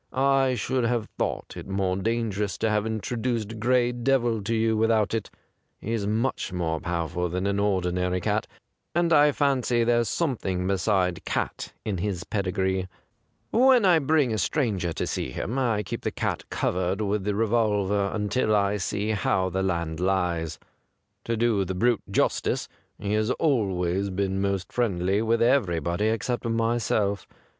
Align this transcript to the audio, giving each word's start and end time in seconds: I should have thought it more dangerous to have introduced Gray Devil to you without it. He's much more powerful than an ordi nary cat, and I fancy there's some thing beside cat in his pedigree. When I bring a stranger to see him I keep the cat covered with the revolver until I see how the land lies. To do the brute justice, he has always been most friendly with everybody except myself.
I 0.11 0.55
should 0.55 0.83
have 0.83 1.07
thought 1.19 1.53
it 1.55 1.67
more 1.67 1.95
dangerous 1.95 2.57
to 2.57 2.71
have 2.71 2.87
introduced 2.87 3.59
Gray 3.59 3.91
Devil 3.91 4.41
to 4.45 4.55
you 4.55 4.75
without 4.75 5.13
it. 5.13 5.29
He's 5.79 6.07
much 6.07 6.51
more 6.51 6.79
powerful 6.79 7.29
than 7.29 7.45
an 7.45 7.57
ordi 7.57 7.93
nary 7.93 8.19
cat, 8.19 8.47
and 8.95 9.13
I 9.13 9.31
fancy 9.31 9.83
there's 9.83 10.09
some 10.09 10.35
thing 10.37 10.65
beside 10.65 11.23
cat 11.23 11.71
in 11.85 11.99
his 11.99 12.23
pedigree. 12.23 12.87
When 13.51 13.85
I 13.85 13.99
bring 13.99 14.33
a 14.33 14.39
stranger 14.39 14.91
to 14.91 15.05
see 15.05 15.29
him 15.29 15.59
I 15.59 15.83
keep 15.83 16.01
the 16.01 16.09
cat 16.09 16.45
covered 16.49 16.99
with 17.01 17.23
the 17.23 17.35
revolver 17.35 18.09
until 18.11 18.55
I 18.55 18.77
see 18.77 19.11
how 19.11 19.49
the 19.51 19.61
land 19.61 19.99
lies. 19.99 20.57
To 21.25 21.37
do 21.37 21.63
the 21.63 21.75
brute 21.75 22.01
justice, 22.09 22.67
he 22.97 23.13
has 23.13 23.29
always 23.29 24.09
been 24.09 24.41
most 24.41 24.71
friendly 24.73 25.21
with 25.21 25.43
everybody 25.43 26.07
except 26.07 26.43
myself. 26.45 27.27